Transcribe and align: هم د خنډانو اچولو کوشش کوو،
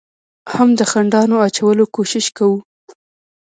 هم 0.53 0.69
د 0.79 0.81
خنډانو 0.91 1.35
اچولو 1.47 1.83
کوشش 1.95 2.25
کوو، 2.37 2.57